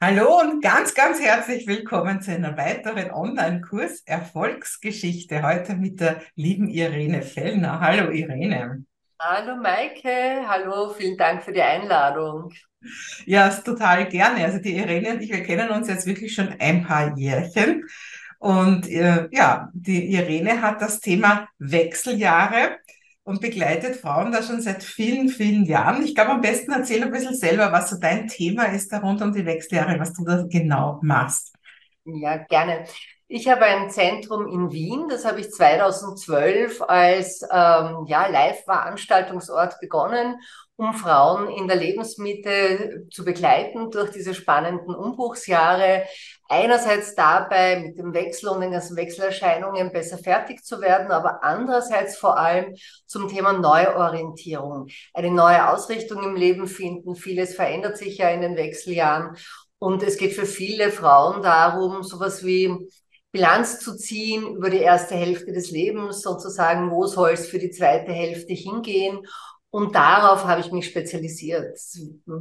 [0.00, 5.42] Hallo und ganz, ganz herzlich willkommen zu einer weiteren Online-Kurs Erfolgsgeschichte.
[5.42, 7.80] Heute mit der lieben Irene Fellner.
[7.80, 8.84] Hallo Irene.
[9.20, 12.52] Hallo Maike, hallo, vielen Dank für die Einladung.
[13.26, 14.44] Ja, total gerne.
[14.44, 17.84] Also die Irene und ich, wir kennen uns jetzt wirklich schon ein paar Jährchen.
[18.38, 22.78] Und äh, ja, die Irene hat das Thema Wechseljahre
[23.28, 26.02] und begleitet Frauen da schon seit vielen, vielen Jahren.
[26.02, 29.20] Ich glaube, am besten erzähl ein bisschen selber, was so dein Thema ist da rund
[29.20, 31.54] um die Wechseljahre, was du da genau machst.
[32.06, 32.86] Ja, gerne.
[33.30, 40.40] Ich habe ein Zentrum in Wien, das habe ich 2012 als ähm, ja, Live-Veranstaltungsort begonnen,
[40.76, 46.04] um Frauen in der Lebensmitte zu begleiten durch diese spannenden Umbruchsjahre.
[46.48, 52.16] Einerseits dabei mit dem Wechsel und den ganzen Wechselerscheinungen besser fertig zu werden, aber andererseits
[52.16, 57.14] vor allem zum Thema Neuorientierung, eine neue Ausrichtung im Leben finden.
[57.14, 59.36] Vieles verändert sich ja in den Wechseljahren.
[59.78, 62.88] Und es geht für viele Frauen darum, sowas wie
[63.38, 67.70] Bilanz zu ziehen über die erste Hälfte des Lebens, sozusagen, wo soll es für die
[67.70, 69.24] zweite Hälfte hingehen.
[69.70, 71.78] Und darauf habe ich mich spezialisiert.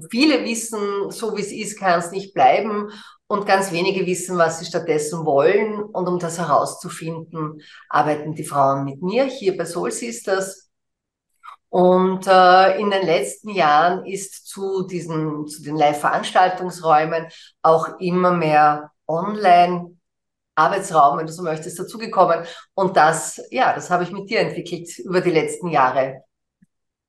[0.09, 2.89] Viele wissen, so wie es ist, kann es nicht bleiben.
[3.27, 5.83] Und ganz wenige wissen, was sie stattdessen wollen.
[5.83, 10.71] Und um das herauszufinden, arbeiten die Frauen mit mir hier bei Soul Sisters.
[11.69, 17.27] Und äh, in den letzten Jahren ist zu diesen, zu den Live-Veranstaltungsräumen
[17.61, 19.96] auch immer mehr online
[20.57, 22.45] Arbeitsraum, wenn du so möchtest, dazugekommen.
[22.73, 26.23] Und das, ja, das habe ich mit dir entwickelt über die letzten Jahre.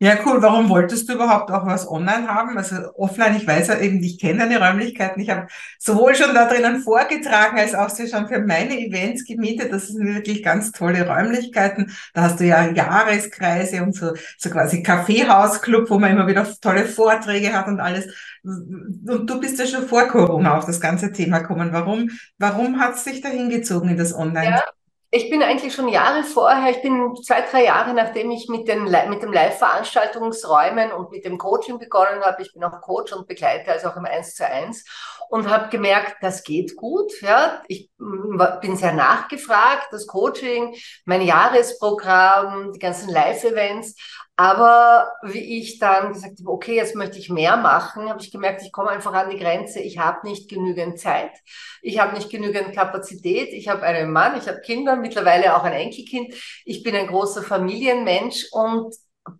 [0.01, 0.41] Ja, cool.
[0.41, 2.57] Warum wolltest du überhaupt auch was online haben?
[2.57, 5.21] Also offline, ich weiß ja eben, ich kenne deine Räumlichkeiten.
[5.21, 9.73] Ich habe sowohl schon da drinnen vorgetragen, als auch sie schon für meine Events gemietet.
[9.73, 11.91] Das sind wirklich ganz tolle Räumlichkeiten.
[12.15, 16.85] Da hast du ja Jahreskreise und so, so quasi Kaffeehausclub, wo man immer wieder tolle
[16.85, 18.07] Vorträge hat und alles.
[18.45, 21.71] Und du bist ja schon vor Corona auf das ganze Thema gekommen.
[21.73, 24.51] Warum, warum hat es dich da hingezogen in das Online?
[24.51, 24.78] Ja.
[25.11, 28.85] Ich bin eigentlich schon Jahre vorher, ich bin zwei, drei Jahre, nachdem ich mit, den,
[28.85, 33.73] mit dem Live-Veranstaltungsräumen und mit dem Coaching begonnen habe, ich bin auch Coach und begleite
[33.73, 34.85] also auch im 1 zu 1
[35.31, 37.11] und habe gemerkt, das geht gut.
[37.23, 40.75] Ja, ich bin sehr nachgefragt, das Coaching,
[41.07, 43.95] mein Jahresprogramm, die ganzen Live-Events.
[44.41, 48.63] Aber wie ich dann gesagt habe, okay, jetzt möchte ich mehr machen, habe ich gemerkt,
[48.63, 49.81] ich komme einfach an die Grenze.
[49.81, 51.33] Ich habe nicht genügend Zeit,
[51.83, 53.53] ich habe nicht genügend Kapazität.
[53.53, 56.33] Ich habe einen Mann, ich habe Kinder, mittlerweile auch ein Enkelkind.
[56.65, 58.95] Ich bin ein großer Familienmensch und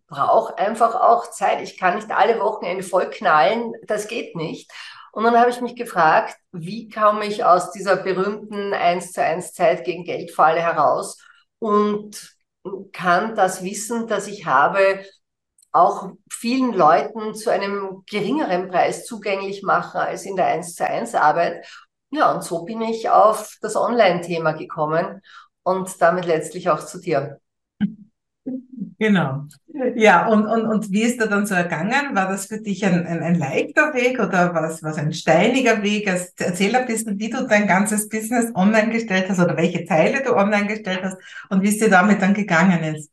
[0.09, 1.63] brauche einfach auch Zeit.
[1.63, 4.69] Ich kann nicht alle Wochenende voll knallen, das geht nicht.
[5.13, 9.53] Und dann habe ich mich gefragt, wie komme ich aus dieser berühmten 1 zu 1
[9.53, 11.19] Zeit gegen Geldfalle heraus
[11.61, 12.37] und
[12.93, 15.05] kann das Wissen, das ich habe,
[15.73, 21.15] auch vielen Leuten zu einem geringeren Preis zugänglich machen als in der 1 zu 1
[21.15, 21.67] Arbeit.
[22.11, 25.21] Ja, und so bin ich auf das Online-Thema gekommen
[25.63, 27.41] und damit letztlich auch zu dir.
[28.99, 29.45] Genau.
[29.95, 32.15] Ja, und, und, und wie ist da dann so ergangen?
[32.15, 36.09] War das für dich ein, ein, ein leichter Weg oder war es, ein steiniger Weg?
[36.37, 40.35] Erzähl ein bisschen, wie du dein ganzes Business online gestellt hast oder welche Teile du
[40.35, 41.17] online gestellt hast
[41.49, 43.11] und wie es dir damit dann gegangen ist.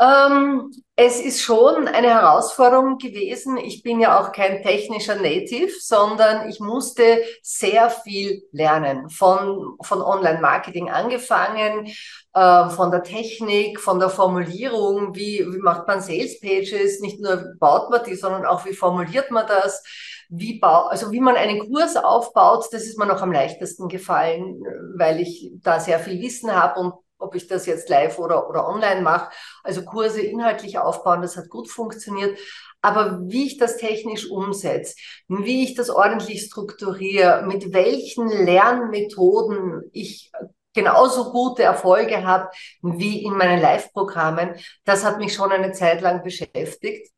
[0.00, 3.56] Ähm, es ist schon eine Herausforderung gewesen.
[3.56, 9.08] Ich bin ja auch kein technischer Native, sondern ich musste sehr viel lernen.
[9.08, 11.86] Von, von Online-Marketing angefangen,
[12.32, 17.90] äh, von der Technik, von der Formulierung, wie, wie macht man Sales-Pages, nicht nur baut
[17.90, 19.82] man die, sondern auch wie formuliert man das,
[20.28, 24.64] wie bau, also wie man einen Kurs aufbaut, das ist mir noch am leichtesten gefallen,
[24.96, 26.94] weil ich da sehr viel Wissen habe und
[27.36, 29.30] ich das jetzt live oder, oder online mache.
[29.62, 32.38] Also Kurse inhaltlich aufbauen, das hat gut funktioniert.
[32.82, 34.94] Aber wie ich das technisch umsetze,
[35.28, 40.30] wie ich das ordentlich strukturiere, mit welchen Lernmethoden ich
[40.74, 42.50] genauso gute Erfolge habe
[42.82, 47.10] wie in meinen Live-Programmen, das hat mich schon eine Zeit lang beschäftigt.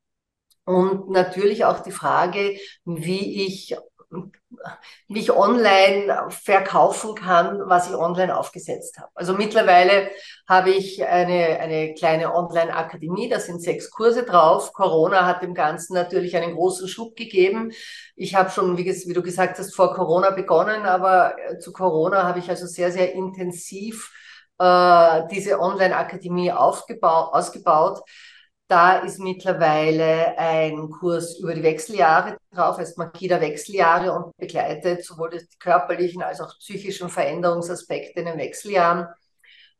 [0.65, 3.77] Und natürlich auch die Frage, wie ich
[5.09, 9.11] wie ich online verkaufen kann, was ich online aufgesetzt habe.
[9.15, 10.11] Also mittlerweile
[10.49, 14.73] habe ich eine, eine kleine Online-Akademie, da sind sechs Kurse drauf.
[14.73, 17.73] Corona hat dem Ganzen natürlich einen großen Schub gegeben.
[18.15, 22.25] Ich habe schon, wie, wie du gesagt hast, vor Corona begonnen, aber äh, zu Corona
[22.25, 24.13] habe ich also sehr, sehr intensiv
[24.59, 28.01] äh, diese Online-Akademie ausgebaut.
[28.69, 35.31] Da ist mittlerweile ein Kurs über die Wechseljahre drauf, heißt Makida Wechseljahre und begleitet sowohl
[35.31, 39.07] die körperlichen als auch psychischen Veränderungsaspekte in den Wechseljahren.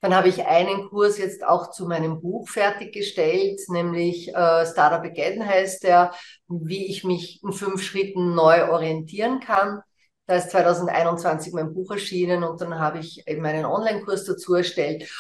[0.01, 5.45] Dann habe ich einen Kurs jetzt auch zu meinem Buch fertiggestellt, nämlich äh, Startup Again
[5.45, 6.13] heißt der,
[6.47, 9.81] wie ich mich in fünf Schritten neu orientieren kann.
[10.27, 15.11] Da ist 2021 mein Buch erschienen und dann habe ich eben einen Online-Kurs dazu erstellt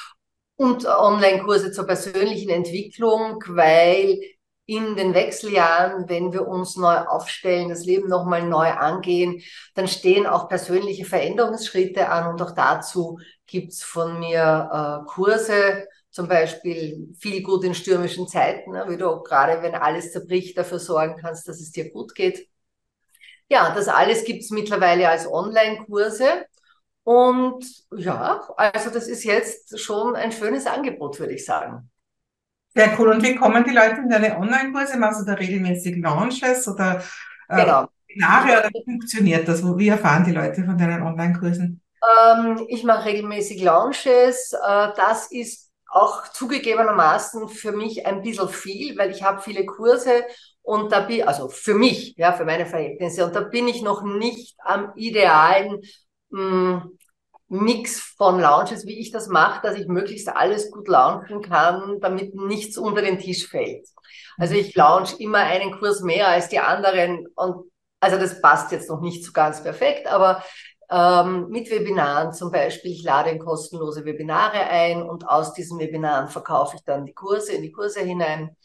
[0.56, 4.19] und Online-Kurse zur persönlichen Entwicklung, weil
[4.67, 9.41] in den Wechseljahren, wenn wir uns neu aufstellen, das Leben nochmal neu angehen,
[9.75, 16.26] dann stehen auch persönliche Veränderungsschritte an und auch dazu gibt's von mir äh, Kurse, zum
[16.29, 21.17] Beispiel viel gut in stürmischen Zeiten, ne, wie du gerade, wenn alles zerbricht, dafür sorgen
[21.20, 22.49] kannst, dass es dir gut geht.
[23.49, 26.47] Ja, das alles gibt's mittlerweile als Online-Kurse.
[27.06, 27.64] Und
[27.97, 31.88] ja, also das ist jetzt schon ein schönes Angebot, würde ich sagen.
[32.75, 33.11] Sehr cool.
[33.11, 34.99] Und wie kommen die Leute in deine Online-Kurse?
[34.99, 37.00] Machst du da regelmäßig Launches oder
[37.49, 37.88] äh, genau.
[38.17, 39.62] Oder wie funktioniert das?
[39.62, 41.81] Wie erfahren die Leute von deinen Online-Kursen?
[42.26, 44.52] Ähm, ich mache regelmäßig Launches.
[44.52, 50.25] Äh, das ist auch zugegebenermaßen für mich ein bisschen viel, weil ich habe viele Kurse
[50.62, 54.02] und da bin, also für mich, ja, für meine Verhältnisse, und da bin ich noch
[54.02, 55.82] nicht am idealen
[56.37, 56.99] mh, hm,
[57.49, 62.35] Mix von Launches, wie ich das mache, dass ich möglichst alles gut launchen kann, damit
[62.35, 63.87] nichts unter den Tisch fällt.
[64.37, 68.91] Also ich launch immer einen Kurs mehr als die anderen und also das passt jetzt
[68.91, 70.43] noch nicht so ganz perfekt, aber
[70.91, 76.29] ähm, mit Webinaren zum Beispiel, ich lade in kostenlose Webinare ein und aus diesen Webinaren
[76.29, 78.56] verkaufe ich dann die Kurse in die Kurse hinein.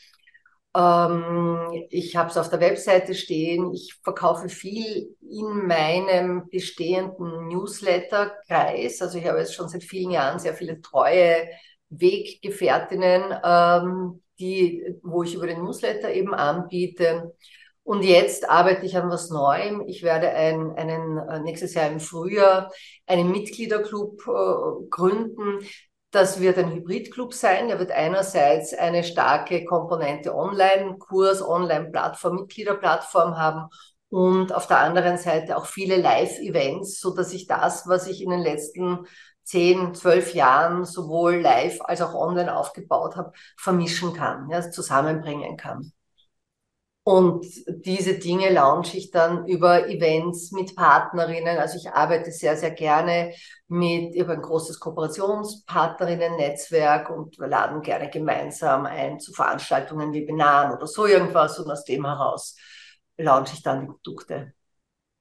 [0.75, 3.73] Ähm, ich habe es auf der Webseite stehen.
[3.73, 9.01] Ich verkaufe viel in meinem bestehenden Newsletter-Kreis.
[9.01, 11.47] Also ich habe jetzt schon seit vielen Jahren sehr viele treue
[11.89, 17.33] Weggefährtinnen, ähm, die, wo ich über den Newsletter eben anbiete.
[17.83, 19.83] Und jetzt arbeite ich an was Neuem.
[19.88, 22.71] Ich werde ein, einen, äh, nächstes Jahr im Frühjahr
[23.07, 25.59] einen Mitgliederclub äh, gründen,
[26.11, 27.69] das wird ein Hybridclub sein.
[27.69, 33.69] Er wird einerseits eine starke Komponente Online-Kurs, Online-Plattform, Mitgliederplattform haben
[34.09, 38.29] und auf der anderen Seite auch viele Live-Events, so dass ich das, was ich in
[38.29, 39.05] den letzten
[39.43, 45.93] zehn, zwölf Jahren sowohl live als auch online aufgebaut habe, vermischen kann, ja, zusammenbringen kann.
[47.03, 51.57] Und diese Dinge launche ich dann über Events mit Partnerinnen.
[51.57, 53.33] Also ich arbeite sehr, sehr gerne
[53.68, 60.86] mit über ein großes Kooperationspartnerinnen-Netzwerk und wir laden gerne gemeinsam ein zu Veranstaltungen, Webinaren oder
[60.86, 61.57] so irgendwas.
[61.57, 62.56] Und aus dem heraus
[63.18, 64.54] launche ich dann die Produkte.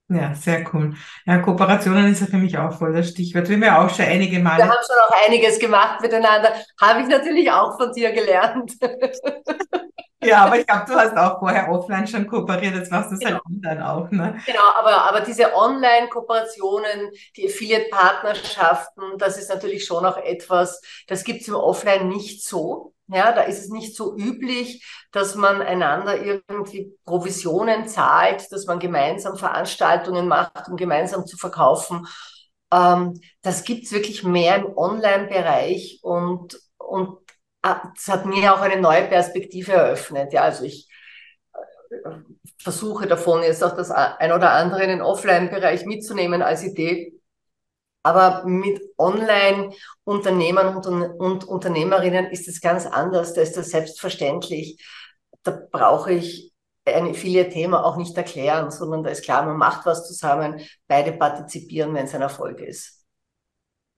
[0.08, 0.94] Ja, sehr cool.
[1.24, 3.48] Ja, Kooperationen ist ja für mich auch voll das Stichwort.
[3.48, 4.64] Wir haben ja auch schon einige Male.
[4.64, 6.52] Wir haben schon auch einiges gemacht miteinander.
[6.80, 8.72] Habe ich natürlich auch von dir gelernt.
[10.22, 13.24] Ja, aber ich glaube, du hast auch vorher offline schon kooperiert, jetzt machst du es
[13.24, 13.68] halt genau.
[13.68, 14.38] halt online auch, ne?
[14.44, 21.48] Genau, aber, aber diese Online-Kooperationen, die Affiliate-Partnerschaften, das ist natürlich schon auch etwas, das gibt's
[21.48, 22.94] im Offline nicht so.
[23.12, 28.78] Ja, da ist es nicht so üblich, dass man einander irgendwie Provisionen zahlt, dass man
[28.78, 32.06] gemeinsam Veranstaltungen macht, um gemeinsam zu verkaufen.
[32.72, 37.18] Ähm, das gibt's wirklich mehr im Online-Bereich und, und
[37.62, 40.32] es hat mir auch eine neue Perspektive eröffnet.
[40.32, 40.88] Ja, also ich
[41.52, 42.10] äh,
[42.58, 47.14] versuche davon jetzt auch das ein oder andere in den Offline-Bereich mitzunehmen als Idee.
[48.02, 50.76] Aber mit Online-Unternehmern
[51.18, 53.34] und, Unternehmerinnen ist es ganz anders.
[53.34, 54.82] Da ist das selbstverständlich.
[55.42, 56.54] Da brauche ich
[56.86, 61.94] ein Affiliate-Thema auch nicht erklären, sondern da ist klar, man macht was zusammen, beide partizipieren,
[61.94, 63.04] wenn es ein Erfolg ist.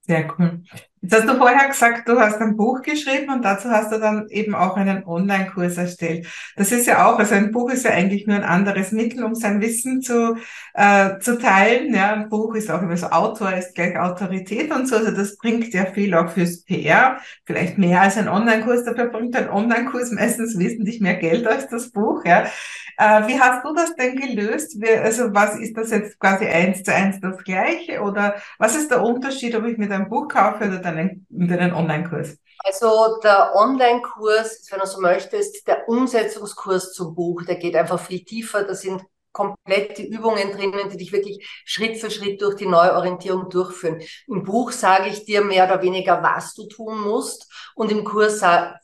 [0.01, 0.63] Sehr cool.
[1.03, 4.29] Jetzt hast du vorher gesagt, du hast ein Buch geschrieben und dazu hast du dann
[4.29, 6.27] eben auch einen Online-Kurs erstellt.
[6.55, 9.35] Das ist ja auch, also ein Buch ist ja eigentlich nur ein anderes Mittel, um
[9.35, 10.37] sein Wissen zu,
[10.73, 11.93] äh, zu teilen.
[11.93, 14.95] Ja, ein Buch ist auch immer so Autor, ist gleich Autorität und so.
[14.95, 17.17] Also das bringt ja viel auch fürs PR.
[17.45, 18.85] Vielleicht mehr als ein Online-Kurs.
[18.85, 22.23] Dafür bringt ein Online-Kurs meistens wesentlich mehr Geld als das Buch.
[22.23, 22.45] Ja.
[22.97, 24.79] Äh, wie hast du das denn gelöst?
[24.79, 28.91] Wie, also was ist das jetzt quasi eins zu eins das Gleiche oder was ist
[28.91, 32.37] der Unterschied, ob ich mit einem Buch kaufe oder dann deinen, deinen Online-Kurs?
[32.65, 38.23] Also der Online-Kurs, wenn du so möchtest, der Umsetzungskurs zum Buch, der geht einfach viel
[38.23, 38.63] tiefer.
[38.63, 44.01] Da sind komplette Übungen drinnen, die dich wirklich Schritt für Schritt durch die Neuorientierung durchführen.
[44.27, 48.41] Im Buch sage ich dir mehr oder weniger, was du tun musst und im Kurs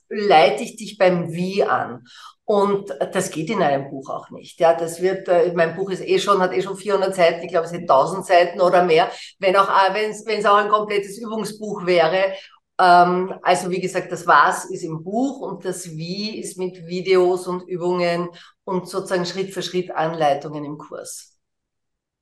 [0.10, 2.04] leite ich dich beim Wie an.
[2.50, 4.60] Und das geht in einem Buch auch nicht.
[4.60, 7.50] Ja, das wird, äh, mein Buch ist eh schon, hat eh schon 400 Seiten, ich
[7.50, 11.20] glaube, es hat 1000 Seiten oder mehr, wenn auch, äh, wenn es auch ein komplettes
[11.20, 12.34] Übungsbuch wäre.
[12.80, 17.46] Ähm, also wie gesagt, das Was ist im Buch und das Wie ist mit Videos
[17.46, 18.30] und Übungen
[18.64, 21.38] und sozusagen Schritt für Schritt Anleitungen im Kurs.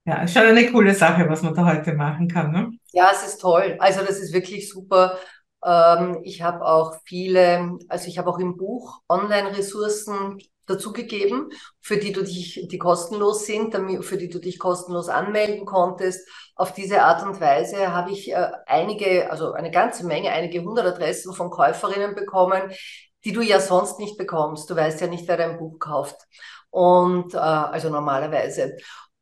[0.05, 2.51] Ja, ist schon eine coole Sache, was man da heute machen kann.
[2.51, 2.71] Ne?
[2.93, 3.75] Ja, es ist toll.
[3.79, 5.17] Also das ist wirklich super.
[5.63, 11.49] Ähm, ich habe auch viele, also ich habe auch im Buch Online-Ressourcen dazugegeben,
[11.81, 16.27] für die du dich, die kostenlos sind, für die du dich kostenlos anmelden konntest.
[16.55, 20.85] Auf diese Art und Weise habe ich äh, einige, also eine ganze Menge, einige hundert
[20.85, 22.71] Adressen von Käuferinnen bekommen,
[23.23, 24.69] die du ja sonst nicht bekommst.
[24.69, 26.17] Du weißt ja nicht, wer dein Buch kauft.
[26.69, 28.75] Und äh, also normalerweise.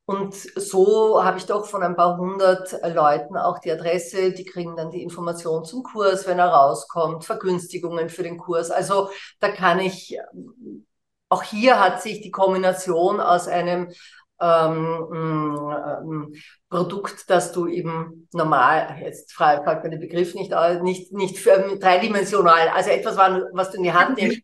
[0.08, 4.76] Und so habe ich doch von ein paar hundert Leuten auch die Adresse, die kriegen
[4.76, 8.70] dann die Information zum Kurs, wenn er rauskommt, Vergünstigungen für den Kurs.
[8.70, 9.10] Also
[9.40, 10.16] da kann ich,
[11.36, 13.92] auch hier hat sich die Kombination aus einem
[14.40, 16.34] ähm, ähm,
[16.70, 22.70] Produkt, das du eben normal, jetzt fragt man den Begriff nicht, nicht, nicht für, dreidimensional,
[22.70, 24.42] also etwas, was du in die Hand nimmst,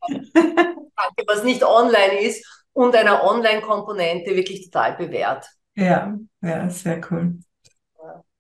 [1.27, 5.45] was nicht online ist und einer Online-Komponente wirklich total bewährt.
[5.75, 7.39] Ja, ja, sehr cool.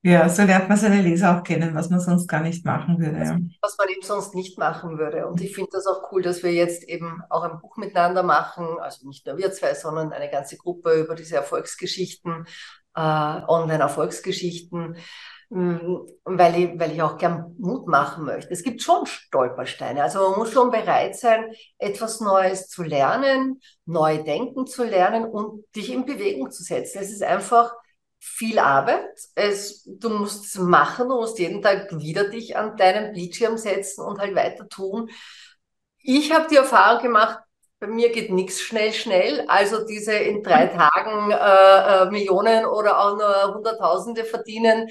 [0.03, 3.19] Ja, so lernt man seine Leser auch kennen, was man sonst gar nicht machen würde.
[3.19, 3.37] Ja.
[3.61, 5.27] Was man eben sonst nicht machen würde.
[5.27, 8.65] Und ich finde das auch cool, dass wir jetzt eben auch ein Buch miteinander machen,
[8.79, 12.45] also nicht nur wir zwei, sondern eine ganze Gruppe über diese Erfolgsgeschichten,
[12.95, 14.97] äh, Online-Erfolgsgeschichten,
[15.53, 18.53] Mm, weil ich, weil ich auch gern Mut machen möchte.
[18.53, 20.01] Es gibt schon Stolpersteine.
[20.01, 25.65] Also man muss schon bereit sein, etwas Neues zu lernen, neu denken zu lernen und
[25.75, 26.99] dich in Bewegung zu setzen.
[26.99, 27.73] Es ist einfach
[28.21, 29.09] viel Arbeit.
[29.35, 34.05] Es, du musst es machen, du musst jeden Tag wieder dich an deinen Bildschirm setzen
[34.05, 35.09] und halt weiter tun.
[35.97, 37.39] Ich habe die Erfahrung gemacht,
[37.79, 39.43] bei mir geht nichts schnell, schnell.
[39.47, 44.87] Also diese in drei Tagen äh, äh, Millionen oder auch nur Hunderttausende verdienen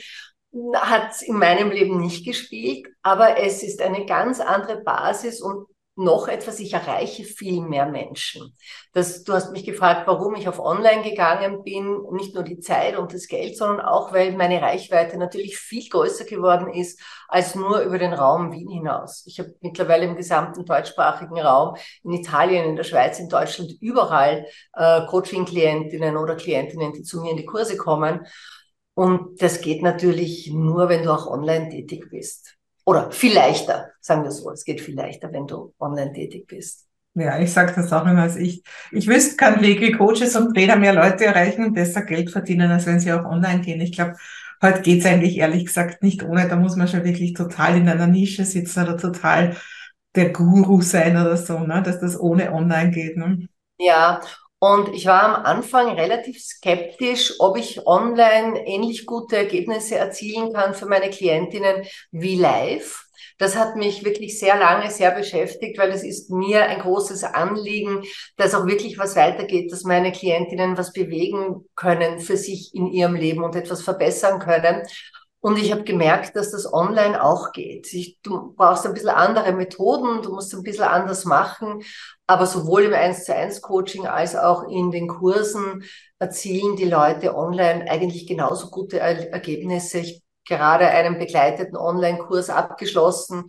[0.75, 6.29] hat in meinem Leben nicht gespielt, aber es ist eine ganz andere Basis und noch
[6.29, 8.57] etwas, ich erreiche viel mehr Menschen.
[8.93, 12.97] Das, du hast mich gefragt, warum ich auf Online gegangen bin, nicht nur die Zeit
[12.97, 17.81] und das Geld, sondern auch, weil meine Reichweite natürlich viel größer geworden ist als nur
[17.81, 19.25] über den Raum Wien hinaus.
[19.27, 24.47] Ich habe mittlerweile im gesamten deutschsprachigen Raum, in Italien, in der Schweiz, in Deutschland, überall
[24.75, 28.27] äh, Coaching-Klientinnen oder Klientinnen, die zu mir in die Kurse kommen.
[28.95, 32.60] Und das geht natürlich nur, wenn du auch online tätig bist.
[32.91, 34.51] Oder viel leichter, sagen wir so.
[34.51, 36.89] Es geht viel leichter, wenn du online tätig bist.
[37.15, 38.23] Ja, ich sage das auch immer.
[38.23, 42.03] Also ich, ich wüsste, kann Weg wie Coaches und Trainer mehr Leute erreichen und besser
[42.03, 43.81] Geld verdienen, als wenn sie auch online gehen.
[43.81, 44.17] Ich glaube,
[44.61, 46.49] heute geht's eigentlich ehrlich gesagt nicht ohne.
[46.49, 49.55] Da muss man schon wirklich total in einer Nische sitzen oder total
[50.17, 51.85] der Guru sein oder so, ne?
[51.85, 53.17] dass das ohne online geht.
[53.17, 53.47] Ne?
[53.79, 54.21] Ja,
[54.61, 60.75] und ich war am Anfang relativ skeptisch, ob ich online ähnlich gute Ergebnisse erzielen kann
[60.75, 63.07] für meine Klientinnen wie live.
[63.39, 68.03] Das hat mich wirklich sehr lange sehr beschäftigt, weil es ist mir ein großes Anliegen,
[68.37, 73.15] dass auch wirklich was weitergeht, dass meine Klientinnen was bewegen können für sich in ihrem
[73.15, 74.83] Leben und etwas verbessern können.
[75.43, 77.93] Und ich habe gemerkt, dass das online auch geht.
[77.95, 81.83] Ich, du brauchst ein bisschen andere Methoden, du musst ein bisschen anders machen,
[82.27, 85.83] aber sowohl im 1 zu 1 Coaching als auch in den Kursen
[86.19, 90.01] erzielen die Leute online eigentlich genauso gute Ergebnisse.
[90.01, 93.45] Ich gerade einen begleiteten Online-Kurs abgeschlossen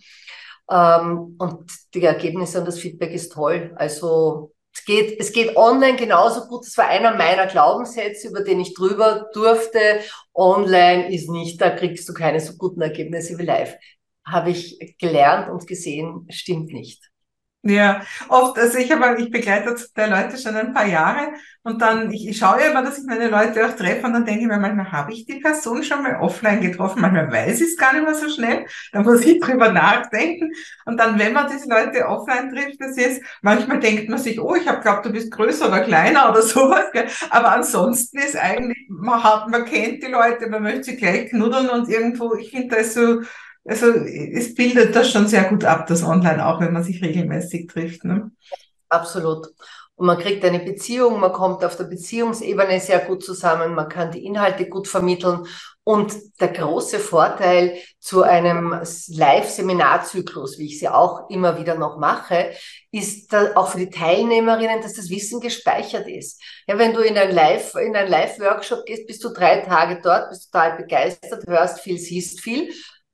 [0.70, 3.74] ähm, und die Ergebnisse und das Feedback ist toll.
[3.76, 6.66] Also es geht, es geht online genauso gut.
[6.66, 10.02] Das war einer meiner Glaubenssätze, über den ich drüber durfte.
[10.34, 13.76] Online ist nicht, da kriegst du keine so guten Ergebnisse wie live.
[14.26, 17.11] Habe ich gelernt und gesehen, stimmt nicht.
[17.64, 22.12] Ja, oft, also ich habe, ich begleite der Leute schon ein paar Jahre und dann,
[22.12, 24.58] ich, ich schaue immer, dass ich meine Leute auch treffe und dann denke ich mir,
[24.58, 28.04] manchmal habe ich die Person schon mal offline getroffen, manchmal weiß ich es gar nicht
[28.04, 30.50] mehr so schnell, dann muss ich drüber nachdenken
[30.86, 34.56] und dann, wenn man diese Leute offline trifft, das ist, manchmal denkt man sich, oh,
[34.56, 37.06] ich habe glaubt, du bist größer oder kleiner oder sowas, gell?
[37.30, 41.70] aber ansonsten ist eigentlich, man hat, man kennt die Leute, man möchte sie gleich knuddeln
[41.70, 43.22] und irgendwo, ich finde das so,
[43.66, 47.68] also es bildet das schon sehr gut ab, das Online, auch wenn man sich regelmäßig
[47.68, 48.04] trifft.
[48.04, 48.32] Ne?
[48.90, 49.48] Absolut.
[49.96, 54.12] Und man kriegt eine Beziehung, man kommt auf der Beziehungsebene sehr gut zusammen, man kann
[54.12, 55.46] die Inhalte gut vermitteln.
[55.84, 62.52] Und der große Vorteil zu einem Live-Seminarzyklus, wie ich sie auch immer wieder noch mache,
[62.92, 66.42] ist auch für die Teilnehmerinnen, dass das Wissen gespeichert ist.
[66.68, 70.30] Ja, wenn du in ein Live, in ein Live-Workshop gehst, bist du drei Tage dort,
[70.30, 72.72] bist total begeistert, hörst viel, siehst viel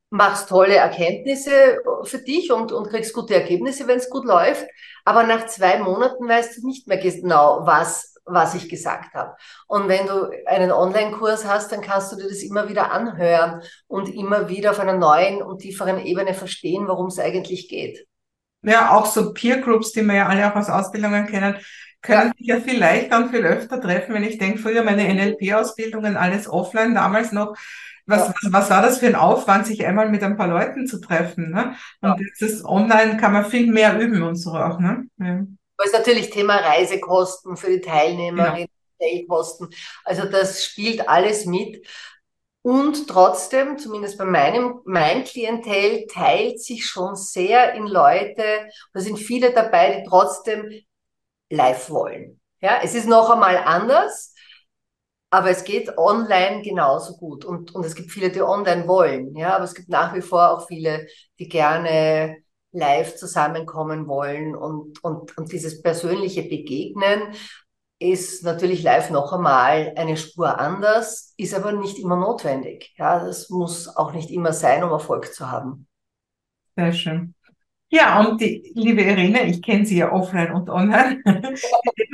[0.09, 4.65] machst tolle Erkenntnisse für dich und, und kriegst gute Ergebnisse, wenn es gut läuft.
[5.05, 9.35] Aber nach zwei Monaten weißt du nicht mehr genau, was, was ich gesagt habe.
[9.67, 14.13] Und wenn du einen Online-Kurs hast, dann kannst du dir das immer wieder anhören und
[14.13, 18.07] immer wieder auf einer neuen und tieferen Ebene verstehen, worum es eigentlich geht.
[18.63, 21.57] Ja, auch so Peer Groups, die wir ja alle auch aus Ausbildungen kennen,
[22.01, 26.15] können sich ja viel leichter und viel öfter treffen, wenn ich denke, früher meine NLP-Ausbildungen
[26.15, 27.55] alles offline, damals noch
[28.07, 28.33] was, ja.
[28.41, 31.51] was, was war das für ein Aufwand, sich einmal mit ein paar Leuten zu treffen?
[31.51, 31.75] Ne?
[32.01, 32.15] Und ja.
[32.25, 34.79] jetzt ist online kann man viel mehr üben und so auch.
[34.79, 35.07] Ne?
[35.19, 35.43] Ja.
[35.77, 39.69] Das ist natürlich Thema Reisekosten für die Teilnehmerinnen, Hotelkosten.
[40.03, 41.85] Also das spielt alles mit.
[42.63, 48.43] Und trotzdem, zumindest bei meinem, mein Klientel teilt sich schon sehr in Leute,
[48.93, 50.69] da sind viele dabei, die trotzdem
[51.49, 52.39] live wollen.
[52.61, 54.33] Ja, es ist noch einmal anders.
[55.29, 57.43] Aber es geht online genauso gut.
[57.43, 59.35] Und, und es gibt viele, die online wollen.
[59.35, 62.37] Ja, aber es gibt nach wie vor auch viele, die gerne
[62.71, 64.55] live zusammenkommen wollen.
[64.55, 67.33] Und, und, und dieses persönliche Begegnen
[67.99, 72.93] ist natürlich live noch einmal eine Spur anders, ist aber nicht immer notwendig.
[72.97, 75.87] Ja, das muss auch nicht immer sein, um Erfolg zu haben.
[76.75, 77.33] Sehr schön.
[77.89, 81.21] Ja, und die liebe Irene, ich kenne sie ja offline und online.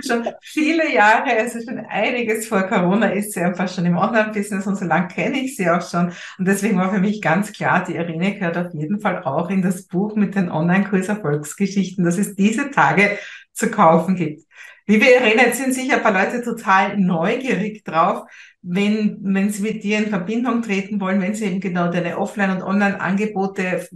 [0.06, 4.76] schon viele Jahre, also schon einiges vor Corona ist sie einfach schon im Online-Business und
[4.76, 6.12] so lange kenne ich sie auch schon.
[6.38, 9.64] Und deswegen war für mich ganz klar, die Irene gehört auf jeden Fall auch in
[9.64, 13.18] das Buch mit den Online-Kurs-Erfolgsgeschichten, dass es diese Tage
[13.52, 14.44] zu kaufen gibt.
[14.86, 18.28] Liebe Irene, jetzt sind sicher ein paar Leute total neugierig drauf,
[18.62, 22.52] wenn, wenn sie mit dir in Verbindung treten wollen, wenn sie eben genau deine Offline-
[22.52, 23.88] und Online-Angebote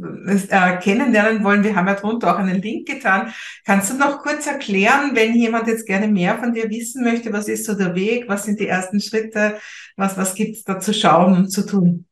[0.49, 1.65] äh, kennenlernen wollen.
[1.65, 3.33] Wir haben ja drunter auch einen Link getan.
[3.65, 7.49] Kannst du noch kurz erklären, wenn jemand jetzt gerne mehr von dir wissen möchte, was
[7.49, 9.57] ist so der Weg, was sind die ersten Schritte,
[9.97, 12.05] was, was gibt's da zu schauen und zu tun?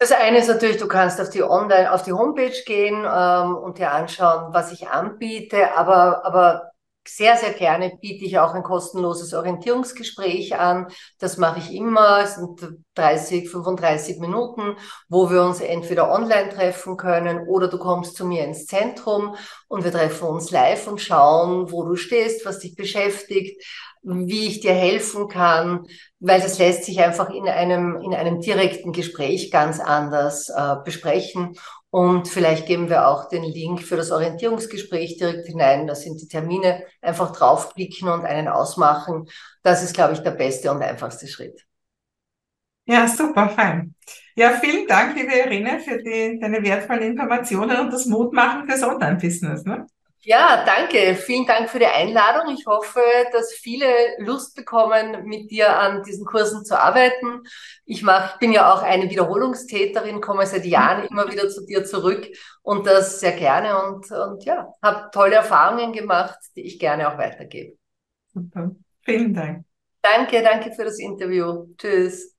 [0.00, 3.78] Das eine ist natürlich, du kannst auf die Online, auf die Homepage gehen ähm, und
[3.78, 6.72] dir anschauen, was ich anbiete, aber, aber
[7.08, 10.88] sehr, sehr gerne biete ich auch ein kostenloses Orientierungsgespräch an.
[11.18, 12.20] Das mache ich immer.
[12.22, 12.60] Es sind
[12.94, 14.76] 30, 35 Minuten,
[15.08, 19.36] wo wir uns entweder online treffen können oder du kommst zu mir ins Zentrum
[19.68, 23.62] und wir treffen uns live und schauen, wo du stehst, was dich beschäftigt,
[24.06, 25.86] wie ich dir helfen kann,
[26.20, 31.56] weil das lässt sich einfach in einem, in einem direkten Gespräch ganz anders äh, besprechen.
[31.90, 35.86] Und vielleicht geben wir auch den Link für das Orientierungsgespräch direkt hinein.
[35.86, 36.84] Da sind die Termine.
[37.00, 39.28] Einfach draufklicken und einen ausmachen.
[39.62, 41.66] Das ist, glaube ich, der beste und einfachste Schritt.
[42.84, 43.94] Ja, super, fein.
[44.36, 49.64] Ja, vielen Dank, liebe Irene, für die, deine wertvollen Informationen und das Mutmachen fürs Online-Business.
[49.64, 49.86] Ne?
[50.26, 51.14] Ja, danke.
[51.14, 52.52] Vielen Dank für die Einladung.
[52.52, 53.86] Ich hoffe, dass viele
[54.18, 57.44] Lust bekommen, mit dir an diesen Kursen zu arbeiten.
[57.84, 62.26] Ich mach, bin ja auch eine Wiederholungstäterin, komme seit Jahren immer wieder zu dir zurück
[62.62, 67.18] und das sehr gerne und, und ja, habe tolle Erfahrungen gemacht, die ich gerne auch
[67.18, 67.76] weitergebe.
[68.34, 68.72] Super.
[69.02, 69.64] Vielen Dank.
[70.02, 71.68] Danke, danke für das Interview.
[71.78, 72.35] Tschüss.